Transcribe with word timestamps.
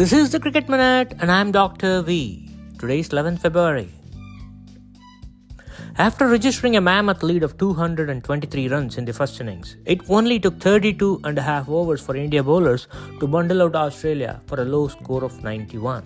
This 0.00 0.14
is 0.14 0.30
the 0.30 0.40
Cricket 0.40 0.66
Minute, 0.66 1.12
and 1.20 1.30
I'm 1.30 1.52
Dr. 1.52 2.00
V. 2.00 2.48
Today 2.78 3.00
is 3.00 3.10
11th 3.10 3.40
February. 3.40 3.90
After 5.98 6.26
registering 6.26 6.76
a 6.76 6.80
mammoth 6.80 7.22
lead 7.22 7.42
of 7.42 7.58
223 7.58 8.68
runs 8.68 8.96
in 8.96 9.04
the 9.04 9.12
first 9.12 9.38
innings, 9.42 9.76
it 9.84 10.00
only 10.08 10.40
took 10.40 10.58
32 10.58 11.20
and 11.24 11.36
a 11.36 11.42
half 11.42 11.68
overs 11.68 12.00
for 12.00 12.16
India 12.16 12.42
bowlers 12.42 12.88
to 13.18 13.26
bundle 13.26 13.60
out 13.60 13.76
Australia 13.76 14.40
for 14.46 14.62
a 14.62 14.64
low 14.64 14.88
score 14.88 15.22
of 15.22 15.44
91. 15.44 16.02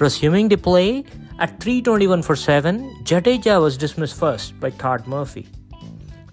Resuming 0.00 0.48
the 0.48 0.56
play 0.56 1.04
at 1.38 1.60
321 1.60 2.22
for 2.22 2.34
7, 2.34 3.04
Jadeja 3.04 3.60
was 3.62 3.76
dismissed 3.76 4.18
first 4.18 4.58
by 4.58 4.70
Todd 4.70 5.06
Murphy. 5.06 5.46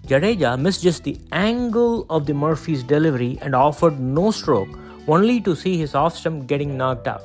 Jadeja 0.08 0.58
missed 0.58 0.82
just 0.82 1.04
the 1.04 1.20
angle 1.30 2.04
of 2.10 2.26
the 2.26 2.34
Murphy's 2.34 2.82
delivery 2.82 3.38
and 3.42 3.54
offered 3.54 4.00
no 4.00 4.32
stroke, 4.32 4.76
only 5.16 5.40
to 5.40 5.54
see 5.56 5.76
his 5.76 5.94
off 5.94 6.16
stump 6.16 6.46
getting 6.46 6.76
knocked 6.76 7.08
out. 7.08 7.22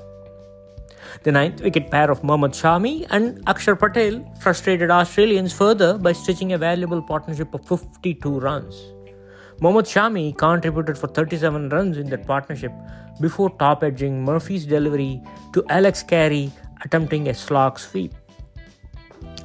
The 1.24 1.32
ninth 1.32 1.62
wicket 1.62 1.90
pair 1.92 2.10
of 2.12 2.24
Mohammad 2.24 2.52
Shami 2.52 3.06
and 3.10 3.46
Akshar 3.46 3.78
Patel 3.80 4.26
frustrated 4.40 4.92
Australians 4.92 5.54
further 5.54 5.98
by 5.98 6.12
stitching 6.12 6.54
a 6.54 6.58
valuable 6.58 7.02
partnership 7.02 7.54
of 7.54 7.68
52 7.68 8.40
runs. 8.40 8.76
Mohammad 9.62 9.86
Shami 9.86 10.38
contributed 10.38 10.98
for 10.98 11.08
37 11.08 11.70
runs 11.70 11.98
in 11.98 12.10
that 12.10 12.28
partnership 12.28 12.74
before 13.22 13.50
top 13.58 13.84
edging 13.84 14.24
Murphy's 14.24 14.66
delivery 14.66 15.22
to 15.54 15.64
Alex 15.70 16.04
Carey 16.04 16.52
attempting 16.84 17.30
a 17.30 17.34
slog 17.34 17.80
sweep. 17.80 18.14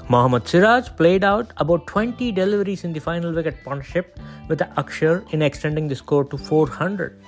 Mohammad 0.08 0.48
Siraj 0.48 0.88
played 0.96 1.22
out 1.22 1.52
about 1.58 1.86
20 1.86 2.32
deliveries 2.32 2.82
in 2.82 2.92
the 2.92 2.98
final 2.98 3.32
wicket 3.32 3.62
partnership 3.62 4.18
with 4.48 4.58
Akshar 4.58 5.32
in 5.32 5.40
extending 5.40 5.86
the 5.86 5.94
score 5.94 6.24
to 6.24 6.36
400. 6.36 7.22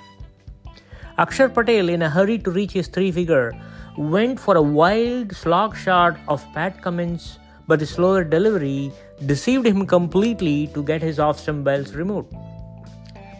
Akshar 1.17 1.53
Patel, 1.53 1.89
in 1.89 2.01
a 2.01 2.09
hurry 2.09 2.39
to 2.39 2.49
reach 2.49 2.71
his 2.71 2.87
three 2.87 3.11
figure, 3.11 3.53
went 3.97 4.39
for 4.39 4.57
a 4.57 4.61
wild 4.61 5.35
slog 5.35 5.77
shot 5.77 6.17
of 6.27 6.43
Pat 6.53 6.81
Cummins, 6.81 7.37
but 7.67 7.77
the 7.77 7.85
slower 7.85 8.23
delivery 8.23 8.91
deceived 9.27 9.67
him 9.67 9.85
completely 9.85 10.67
to 10.73 10.81
get 10.81 11.03
his 11.03 11.19
off 11.19 11.39
stump 11.39 11.65
bells 11.65 11.93
removed. 11.93 12.33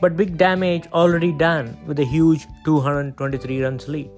But 0.01 0.15
big 0.15 0.37
damage 0.37 0.85
already 0.93 1.31
done 1.31 1.75
with 1.87 1.97
a 1.97 2.05
huge 2.05 2.45
223 2.63 3.63
runs 3.63 3.87
lead. 3.87 4.11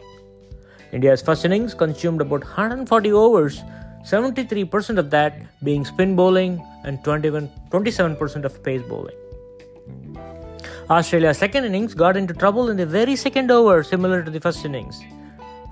India's 0.92 1.22
first 1.22 1.46
innings 1.46 1.74
consumed 1.74 2.20
about 2.20 2.42
140 2.42 3.12
overs 3.14 3.64
73% 4.04 5.00
of 5.00 5.10
that 5.12 5.34
being 5.64 5.86
spin 5.86 6.16
bowling 6.16 6.62
and 6.84 7.04
21, 7.06 7.50
27% 7.72 8.44
of 8.44 8.64
pace 8.64 8.82
bowling. 8.84 9.16
Australia's 10.88 11.40
second 11.40 11.66
innings 11.66 11.96
got 11.96 12.16
into 12.16 12.32
trouble 12.32 12.70
in 12.70 12.78
the 12.78 12.86
very 12.86 13.16
second 13.16 13.50
over, 13.50 13.82
similar 13.82 14.22
to 14.22 14.30
the 14.30 14.40
first 14.40 14.64
innings. 14.66 15.02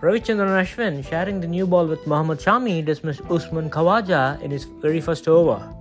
Ravichandran 0.01 0.59
Ashwin, 0.59 1.07
sharing 1.07 1.39
the 1.39 1.45
new 1.45 1.67
ball 1.67 1.85
with 1.85 2.07
Mohammad 2.07 2.39
Shami, 2.39 2.83
dismissed 2.83 3.21
Usman 3.29 3.69
Khawaja 3.69 4.41
in 4.41 4.49
his 4.49 4.63
very 4.63 4.99
first 4.99 5.27
over. 5.27 5.71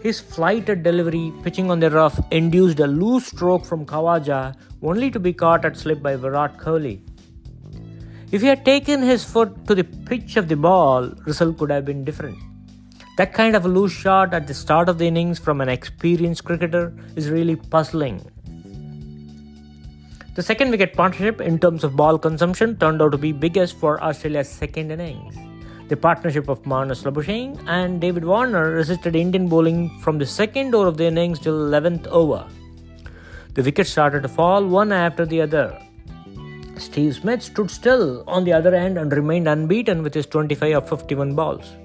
His 0.00 0.20
flighted 0.20 0.84
delivery, 0.84 1.32
pitching 1.42 1.72
on 1.72 1.80
the 1.80 1.90
rough, 1.90 2.20
induced 2.30 2.78
a 2.78 2.86
loose 2.86 3.26
stroke 3.26 3.64
from 3.64 3.84
Khawaja, 3.84 4.54
only 4.80 5.10
to 5.10 5.18
be 5.18 5.32
caught 5.32 5.64
at 5.64 5.76
slip 5.76 6.00
by 6.00 6.14
Virat 6.14 6.56
Kohli. 6.56 7.00
If 8.30 8.42
he 8.42 8.46
had 8.46 8.64
taken 8.64 9.02
his 9.02 9.24
foot 9.24 9.66
to 9.66 9.74
the 9.74 9.84
pitch 9.84 10.36
of 10.36 10.46
the 10.46 10.56
ball, 10.56 11.10
result 11.26 11.58
could 11.58 11.70
have 11.70 11.84
been 11.84 12.04
different. 12.04 12.38
That 13.18 13.34
kind 13.34 13.56
of 13.56 13.64
a 13.64 13.68
loose 13.68 13.92
shot 13.92 14.32
at 14.32 14.46
the 14.46 14.54
start 14.54 14.88
of 14.88 14.98
the 14.98 15.08
innings 15.08 15.40
from 15.40 15.60
an 15.60 15.68
experienced 15.68 16.44
cricketer 16.44 16.94
is 17.16 17.28
really 17.28 17.56
puzzling. 17.56 18.24
The 20.34 20.42
second 20.42 20.70
wicket 20.70 20.94
partnership 20.94 21.42
in 21.42 21.58
terms 21.58 21.84
of 21.84 21.94
ball 21.94 22.18
consumption 22.18 22.78
turned 22.78 23.02
out 23.02 23.12
to 23.12 23.18
be 23.18 23.32
biggest 23.32 23.76
for 23.76 24.02
Australia's 24.02 24.48
second 24.48 24.90
innings. 24.90 25.36
The 25.88 25.96
partnership 25.98 26.48
of 26.48 26.62
Marnus 26.62 27.02
Labuschagne 27.04 27.62
and 27.66 28.00
David 28.00 28.24
Warner 28.24 28.70
resisted 28.70 29.14
Indian 29.14 29.46
bowling 29.46 29.90
from 29.98 30.16
the 30.16 30.24
second 30.24 30.74
over 30.74 30.88
of 30.88 30.96
the 30.96 31.04
innings 31.04 31.38
till 31.38 31.52
11th 31.52 32.06
over. 32.06 32.46
The 33.52 33.62
wickets 33.62 33.90
started 33.90 34.22
to 34.22 34.28
fall 34.30 34.64
one 34.66 34.90
after 34.90 35.26
the 35.26 35.42
other. 35.42 35.78
Steve 36.78 37.14
Smith 37.16 37.42
stood 37.42 37.70
still 37.70 38.24
on 38.26 38.44
the 38.44 38.54
other 38.54 38.74
end 38.74 38.96
and 38.96 39.12
remained 39.12 39.46
unbeaten 39.46 40.02
with 40.02 40.14
his 40.14 40.24
25 40.24 40.76
of 40.76 40.88
51 40.88 41.34
balls. 41.34 41.76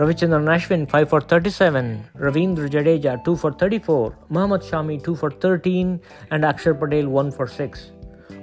Ravichandran 0.00 0.46
Ashwin 0.48 0.88
5 0.88 1.10
for 1.10 1.20
37, 1.20 2.06
Ravindra 2.16 2.70
Jadeja 2.70 3.22
2 3.22 3.36
for 3.36 3.52
34, 3.52 4.16
Mohammad 4.30 4.62
Shami 4.62 5.04
2 5.04 5.14
for 5.14 5.30
13, 5.30 6.00
and 6.30 6.42
Akshar 6.42 6.80
Patel 6.80 7.06
1 7.10 7.30
for 7.30 7.46
6. 7.46 7.90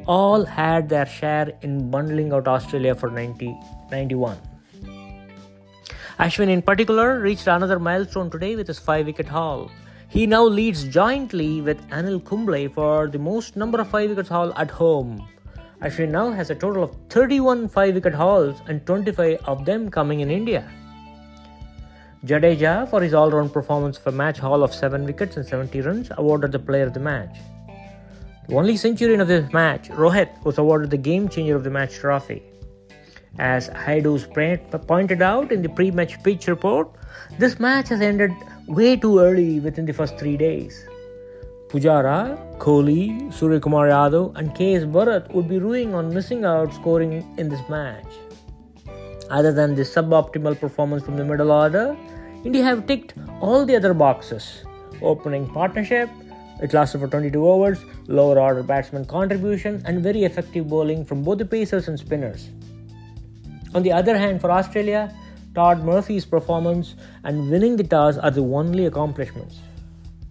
All 0.05 0.45
had 0.45 0.87
their 0.87 1.07
share 1.07 1.51
in 1.63 1.89
bundling 1.89 2.31
out 2.31 2.47
Australia 2.47 2.93
for 2.93 3.09
90, 3.09 3.57
91. 3.89 4.37
Ashwin, 6.19 6.49
in 6.49 6.61
particular, 6.61 7.19
reached 7.19 7.47
another 7.47 7.79
milestone 7.79 8.29
today 8.29 8.55
with 8.55 8.67
his 8.67 8.77
5 8.77 9.07
wicket 9.07 9.27
haul. 9.27 9.71
He 10.09 10.27
now 10.27 10.43
leads 10.43 10.83
jointly 10.83 11.61
with 11.61 11.81
Anil 11.89 12.23
Kumble 12.23 12.69
for 12.69 13.07
the 13.07 13.17
most 13.17 13.55
number 13.55 13.81
of 13.81 13.89
5 13.89 14.11
wickets 14.11 14.29
haul 14.29 14.53
at 14.57 14.69
home. 14.69 15.27
Ashwin 15.81 16.09
now 16.09 16.29
has 16.29 16.51
a 16.51 16.55
total 16.55 16.83
of 16.83 16.95
31 17.09 17.67
5 17.67 17.95
wicket 17.95 18.13
hauls 18.13 18.61
and 18.67 18.85
25 18.85 19.39
of 19.45 19.65
them 19.65 19.89
coming 19.89 20.19
in 20.19 20.29
India. 20.29 20.63
Jadeja, 22.25 22.89
for 22.89 23.01
his 23.01 23.13
all 23.13 23.29
round 23.29 23.53
performance 23.53 23.97
of 23.97 24.07
a 24.07 24.11
match 24.11 24.39
haul 24.39 24.63
of 24.63 24.73
7 24.73 25.05
wickets 25.05 25.37
and 25.37 25.45
70 25.45 25.81
runs, 25.81 26.09
awarded 26.17 26.51
the 26.51 26.59
player 26.59 26.85
of 26.85 26.93
the 26.93 26.99
match. 26.99 27.37
The 28.47 28.55
only 28.55 28.77
centurion 28.77 29.21
of 29.21 29.27
this 29.27 29.51
match, 29.53 29.89
Rohit, 29.89 30.29
was 30.43 30.57
awarded 30.57 30.89
the 30.89 30.97
game 30.97 31.29
changer 31.29 31.55
of 31.55 31.63
the 31.63 31.69
match 31.69 31.95
trophy. 31.95 32.41
As 33.39 33.69
Haidus 33.69 34.25
pointed 34.87 35.21
out 35.21 35.51
in 35.51 35.61
the 35.61 35.69
pre 35.69 35.91
match 35.91 36.21
pitch 36.23 36.47
report, 36.47 36.89
this 37.37 37.59
match 37.59 37.89
has 37.89 38.01
ended 38.01 38.31
way 38.67 38.95
too 38.95 39.19
early 39.19 39.59
within 39.59 39.85
the 39.85 39.93
first 39.93 40.17
three 40.17 40.37
days. 40.37 40.85
Pujara, 41.67 42.37
Kohli, 42.57 43.29
Suryakumar 43.33 43.89
Yadav, 43.91 44.35
and 44.37 44.55
K.S. 44.55 44.83
Bharat 44.83 45.31
would 45.33 45.49
be 45.49 45.59
ruing 45.59 45.93
on 45.93 46.13
missing 46.13 46.45
out 46.45 46.73
scoring 46.73 47.11
in 47.37 47.49
this 47.49 47.61
match. 47.69 48.07
Other 49.29 49.51
than 49.51 49.75
the 49.75 49.81
suboptimal 49.81 50.59
performance 50.59 51.03
from 51.03 51.17
the 51.17 51.25
middle 51.25 51.51
order, 51.51 51.97
India 52.45 52.63
have 52.63 52.87
ticked 52.87 53.13
all 53.41 53.65
the 53.65 53.75
other 53.75 53.93
boxes. 53.93 54.63
Opening 55.01 55.47
partnership, 55.47 56.09
it 56.61 56.73
lasted 56.73 56.99
for 56.99 57.07
22 57.07 57.45
overs, 57.45 57.79
lower 58.07 58.39
order 58.39 58.63
batsman 58.63 59.05
contribution, 59.05 59.81
and 59.85 60.01
very 60.01 60.23
effective 60.23 60.67
bowling 60.67 61.03
from 61.03 61.23
both 61.23 61.37
the 61.37 61.45
pacers 61.45 61.87
and 61.87 61.99
spinners. 61.99 62.49
On 63.75 63.83
the 63.83 63.91
other 63.91 64.17
hand, 64.17 64.39
for 64.39 64.49
Australia, 64.49 65.13
Todd 65.53 65.83
Murphy's 65.83 66.25
performance 66.25 66.95
and 67.23 67.51
winning 67.51 67.75
the 67.75 67.83
toss 67.83 68.17
are 68.17 68.31
the 68.31 68.41
only 68.41 68.85
accomplishments. 68.85 69.57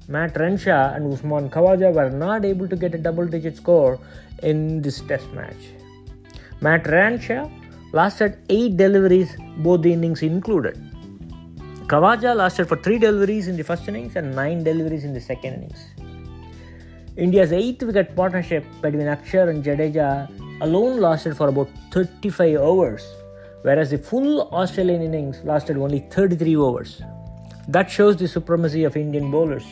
Matt 0.08 0.36
Renshaw 0.38 0.94
and 0.94 1.12
Usman 1.12 1.50
Khawaja 1.50 1.92
were 1.92 2.10
not 2.10 2.44
able 2.44 2.68
to 2.68 2.76
get 2.76 2.94
a 2.94 2.98
double 2.98 3.26
digit 3.26 3.56
score 3.56 3.98
in 4.42 4.80
this 4.80 5.00
test 5.00 5.30
match. 5.32 5.56
Matt 6.60 6.86
Renshaw 6.86 7.50
lasted 7.98 8.38
8 8.48 8.76
deliveries, 8.76 9.30
both 9.66 9.82
the 9.82 9.92
innings 9.92 10.22
included. 10.22 10.76
Khawaja 11.90 12.34
lasted 12.36 12.68
for 12.68 12.76
3 12.76 12.98
deliveries 12.98 13.46
in 13.48 13.56
the 13.56 13.64
first 13.64 13.86
innings 13.88 14.16
and 14.16 14.34
9 14.34 14.64
deliveries 14.64 15.04
in 15.04 15.12
the 15.14 15.20
second 15.20 15.54
innings. 15.58 15.82
India's 17.16 17.52
8th 17.52 17.84
wicket 17.88 18.14
partnership 18.14 18.64
between 18.82 19.06
Akshar 19.06 19.48
and 19.52 19.64
Jadeja 19.64 20.10
alone 20.60 21.00
lasted 21.00 21.36
for 21.36 21.48
about 21.48 21.68
35 21.92 22.56
overs, 22.56 23.04
whereas 23.62 23.90
the 23.90 23.98
full 24.10 24.42
Australian 24.62 25.02
innings 25.08 25.40
lasted 25.44 25.76
only 25.76 26.00
33 26.10 26.56
overs. 26.56 27.00
That 27.68 27.90
shows 27.90 28.16
the 28.16 28.28
supremacy 28.28 28.84
of 28.84 28.96
Indian 28.96 29.30
bowlers. 29.30 29.64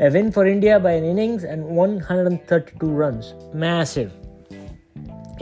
A 0.00 0.10
win 0.10 0.32
for 0.32 0.46
India 0.46 0.80
by 0.80 0.92
an 0.92 1.04
innings 1.04 1.44
and 1.44 1.64
132 1.64 2.86
runs. 2.86 3.34
Massive. 3.54 4.12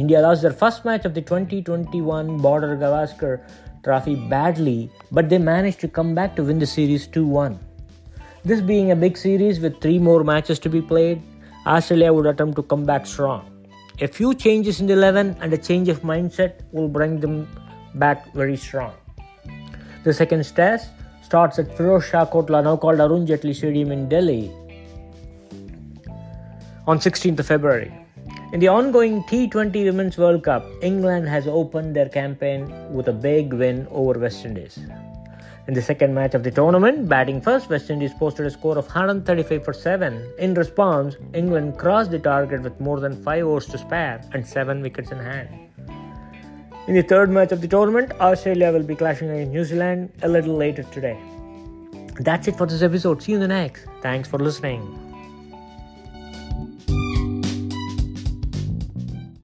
India 0.00 0.20
lost 0.24 0.40
their 0.40 0.52
first 0.60 0.84
match 0.86 1.04
of 1.04 1.12
the 1.12 1.20
2021 1.20 2.38
Border 2.38 2.74
Gavaskar 2.74 3.40
Trophy 3.84 4.14
badly, 4.30 4.90
but 5.12 5.28
they 5.28 5.36
managed 5.36 5.80
to 5.80 5.88
come 5.88 6.14
back 6.14 6.34
to 6.36 6.44
win 6.44 6.58
the 6.58 6.66
series 6.66 7.06
2 7.06 7.26
1. 7.26 7.58
This 8.42 8.62
being 8.62 8.92
a 8.92 8.96
big 8.96 9.18
series 9.18 9.60
with 9.60 9.78
three 9.82 9.98
more 9.98 10.24
matches 10.24 10.58
to 10.60 10.70
be 10.70 10.80
played, 10.80 11.20
Australia 11.66 12.14
would 12.14 12.26
attempt 12.32 12.56
to 12.56 12.62
come 12.62 12.86
back 12.86 13.06
strong. 13.06 13.44
A 14.00 14.08
few 14.08 14.32
changes 14.32 14.80
in 14.80 14.86
the 14.86 14.94
11 14.94 15.36
and 15.42 15.52
a 15.52 15.58
change 15.58 15.90
of 15.90 16.00
mindset 16.00 16.62
will 16.72 16.88
bring 16.88 17.20
them 17.20 17.46
back 17.94 18.32
very 18.32 18.56
strong. 18.56 18.94
The 20.04 20.14
second 20.14 20.44
test 20.56 20.88
starts 21.20 21.58
at 21.58 21.76
Firoz 21.76 22.04
Shah 22.10 22.24
Kotla, 22.24 22.64
now 22.64 22.76
called 22.76 23.00
Arun 23.00 23.26
Jaitley 23.26 23.54
Stadium 23.54 23.92
in 23.92 24.08
Delhi, 24.08 24.50
on 26.86 26.98
16th 26.98 27.40
of 27.40 27.46
February. 27.46 27.92
In 28.52 28.58
the 28.58 28.66
ongoing 28.66 29.22
T20 29.24 29.84
Women's 29.84 30.18
World 30.18 30.42
Cup, 30.42 30.66
England 30.82 31.28
has 31.28 31.46
opened 31.46 31.94
their 31.94 32.08
campaign 32.08 32.66
with 32.92 33.06
a 33.06 33.12
big 33.12 33.52
win 33.52 33.86
over 33.92 34.18
West 34.18 34.44
Indies. 34.44 34.76
In 35.68 35.74
the 35.74 35.80
second 35.80 36.12
match 36.12 36.34
of 36.34 36.42
the 36.42 36.50
tournament, 36.50 37.08
batting 37.08 37.40
first, 37.40 37.70
West 37.70 37.90
Indies 37.90 38.12
posted 38.18 38.46
a 38.46 38.50
score 38.50 38.76
of 38.76 38.86
135 38.86 39.64
for 39.64 39.72
7. 39.72 40.32
In 40.38 40.54
response, 40.54 41.16
England 41.32 41.78
crossed 41.78 42.10
the 42.10 42.18
target 42.18 42.62
with 42.62 42.80
more 42.80 42.98
than 42.98 43.22
5 43.22 43.44
overs 43.44 43.66
to 43.66 43.78
spare 43.78 44.20
and 44.32 44.44
7 44.44 44.82
wickets 44.82 45.12
in 45.12 45.18
hand. 45.18 45.48
In 46.88 46.94
the 46.96 47.02
third 47.02 47.30
match 47.30 47.52
of 47.52 47.60
the 47.60 47.68
tournament, 47.68 48.10
Australia 48.18 48.72
will 48.72 48.82
be 48.82 48.96
clashing 48.96 49.30
against 49.30 49.52
New 49.52 49.64
Zealand 49.64 50.10
a 50.22 50.28
little 50.28 50.56
later 50.56 50.82
today. 50.82 51.16
That's 52.18 52.48
it 52.48 52.56
for 52.56 52.66
this 52.66 52.82
episode. 52.82 53.22
See 53.22 53.30
you 53.30 53.36
in 53.36 53.42
the 53.42 53.48
next. 53.48 53.86
Thanks 54.02 54.28
for 54.28 54.40
listening. 54.40 55.09